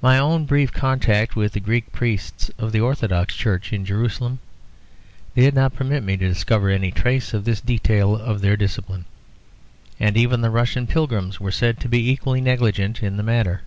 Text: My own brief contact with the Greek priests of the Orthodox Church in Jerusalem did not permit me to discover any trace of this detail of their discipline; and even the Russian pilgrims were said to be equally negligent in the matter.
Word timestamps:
My 0.00 0.16
own 0.16 0.44
brief 0.44 0.72
contact 0.72 1.34
with 1.34 1.54
the 1.54 1.58
Greek 1.58 1.90
priests 1.90 2.52
of 2.56 2.70
the 2.70 2.78
Orthodox 2.78 3.34
Church 3.34 3.72
in 3.72 3.84
Jerusalem 3.84 4.38
did 5.34 5.54
not 5.54 5.74
permit 5.74 6.04
me 6.04 6.16
to 6.18 6.28
discover 6.28 6.70
any 6.70 6.92
trace 6.92 7.34
of 7.34 7.44
this 7.44 7.60
detail 7.60 8.14
of 8.14 8.42
their 8.42 8.56
discipline; 8.56 9.06
and 9.98 10.16
even 10.16 10.40
the 10.42 10.50
Russian 10.50 10.86
pilgrims 10.86 11.40
were 11.40 11.50
said 11.50 11.80
to 11.80 11.88
be 11.88 12.10
equally 12.12 12.40
negligent 12.40 13.02
in 13.02 13.16
the 13.16 13.24
matter. 13.24 13.62